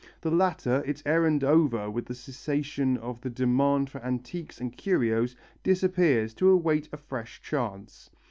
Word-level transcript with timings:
The 0.21 0.31
latter, 0.31 0.83
its 0.83 1.03
errand 1.05 1.43
over 1.43 1.87
with 1.87 2.07
the 2.07 2.15
cessation 2.15 2.97
of 2.97 3.21
the 3.21 3.29
demand 3.29 3.91
for 3.91 4.03
antiques 4.03 4.59
and 4.59 4.75
curios, 4.75 5.35
disappears 5.61 6.33
to 6.33 6.49
await 6.49 6.89
a 6.91 6.97
fresh 6.97 7.39
chance. 7.39 8.09